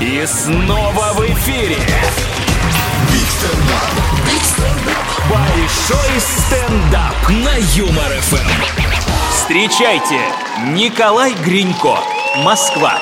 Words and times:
И 0.00 0.24
снова 0.24 1.12
в 1.12 1.20
эфире. 1.26 1.76
Большой 5.28 6.18
стендап 6.18 7.28
на 7.28 7.54
Юмор 7.76 8.10
ФМ. 8.22 8.48
Встречайте, 9.30 10.18
Николай 10.68 11.34
Гринько, 11.44 11.98
Москва. 12.38 12.98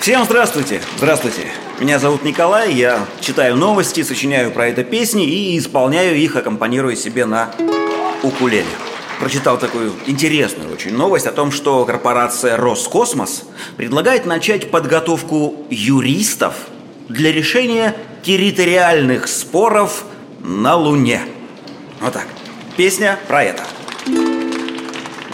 Всем 0.00 0.24
здравствуйте, 0.24 0.80
здравствуйте. 0.96 1.52
Меня 1.78 2.00
зовут 2.00 2.24
Николай, 2.24 2.72
я 2.72 3.06
читаю 3.20 3.54
новости, 3.54 4.02
сочиняю 4.02 4.50
про 4.50 4.66
это 4.66 4.82
песни 4.82 5.24
и 5.24 5.56
исполняю 5.56 6.16
их, 6.16 6.34
аккомпанируя 6.34 6.96
себе 6.96 7.24
на 7.24 7.54
укулеле. 8.24 8.66
Прочитал 9.22 9.56
такую 9.56 9.94
интересную 10.06 10.70
очень 10.72 10.96
новость 10.96 11.28
о 11.28 11.32
том, 11.32 11.52
что 11.52 11.84
корпорация 11.84 12.56
Роскосмос 12.56 13.44
предлагает 13.76 14.26
начать 14.26 14.72
подготовку 14.72 15.64
юристов 15.70 16.56
для 17.08 17.30
решения 17.30 17.94
территориальных 18.24 19.28
споров 19.28 20.06
на 20.40 20.74
Луне. 20.74 21.20
Вот 22.00 22.14
так. 22.14 22.26
Песня 22.76 23.16
про 23.28 23.44
это. 23.44 23.62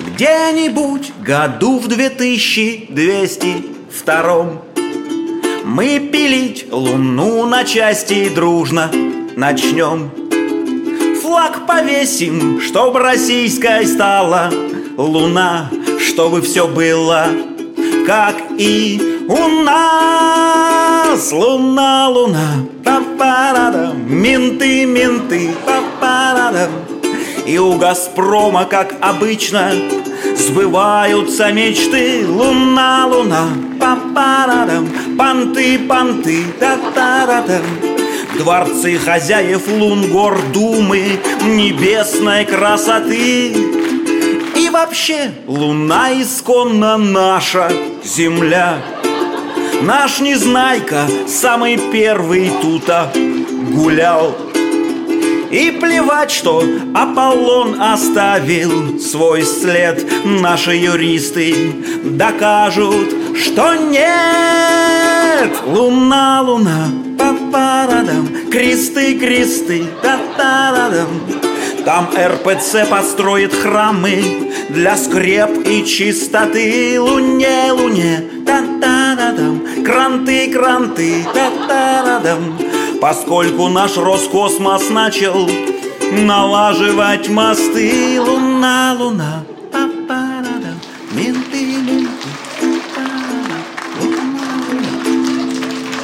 Где-нибудь 0.06 1.14
году 1.24 1.78
в 1.78 1.88
2202 1.88 4.62
Мы 5.64 6.10
пилить 6.12 6.66
Луну 6.70 7.46
на 7.46 7.64
части 7.64 8.28
дружно 8.28 8.90
начнем 9.34 10.27
Флаг 11.22 11.66
повесим, 11.66 12.60
чтоб 12.60 12.96
российской 12.96 13.86
стала 13.86 14.50
Луна, 14.96 15.70
чтобы 15.98 16.42
все 16.42 16.66
было 16.66 17.28
как 18.08 18.36
и 18.56 19.22
у 19.28 19.62
нас. 19.62 21.30
Луна, 21.30 22.08
луна, 22.08 22.64
па 22.82 23.02
па 23.18 23.92
менты, 24.06 24.86
менты, 24.86 25.50
па 25.66 25.82
па 26.00 26.68
И 27.46 27.58
у 27.58 27.74
Газпрома, 27.74 28.64
как 28.64 28.94
обычно, 29.00 29.72
Сбываются 30.36 31.52
мечты. 31.52 32.26
Луна, 32.26 33.06
луна, 33.06 33.48
папарадам 33.78 34.88
Понты, 35.18 35.78
понты, 35.78 36.44
та-та-ра-там 36.58 37.97
Дворцы 38.38 38.98
хозяев 38.98 39.66
лун 39.66 40.10
гор 40.12 40.40
Небесной 40.54 42.44
красоты. 42.44 43.52
И 44.56 44.70
вообще 44.70 45.32
луна 45.46 46.12
исконно 46.12 46.96
наша 46.96 47.70
земля. 48.04 48.78
Наш 49.82 50.20
Незнайка 50.20 51.08
самый 51.26 51.78
первый 51.90 52.50
тута 52.62 53.12
гулял. 53.72 54.36
И 55.50 55.70
плевать, 55.80 56.30
что 56.30 56.62
Аполлон 56.94 57.80
оставил 57.80 59.00
свой 59.00 59.42
след. 59.42 60.06
Наши 60.24 60.74
юристы 60.74 61.72
докажут, 62.04 63.14
что 63.36 63.74
нет. 63.74 65.50
Луна, 65.64 66.42
луна, 66.42 66.88
Кресты, 68.58 69.16
кресты, 69.16 69.86
татарадам 70.02 71.06
Там 71.84 72.10
РПЦ 72.12 72.88
построит 72.90 73.54
храмы 73.54 74.50
Для 74.70 74.96
скреп 74.96 75.64
и 75.64 75.86
чистоты. 75.86 77.00
Луне, 77.00 77.70
луне, 77.70 78.24
татарадам 78.44 79.64
Кранты, 79.84 80.50
кранты, 80.52 81.24
татарадам 81.32 82.58
Поскольку 83.00 83.68
наш 83.68 83.96
Роскосмос 83.96 84.90
начал 84.90 85.48
налаживать 86.10 87.28
мосты 87.28 88.20
Луна, 88.20 88.96
луна, 88.98 89.44
менты, 91.12 91.64
менты 91.64 92.08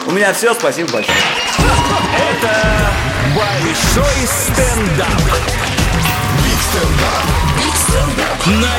У 0.07 0.13
меня 0.13 0.33
все, 0.33 0.55
спасибо 0.55 0.93
большое 0.93 1.44
Это 1.59 2.93
большой 3.35 4.27
стендап. 4.27 5.23
Биг 6.43 6.59
стендап. 6.71 7.25
Биг 7.57 7.75
стендап. 7.77 8.47
На 8.47 8.74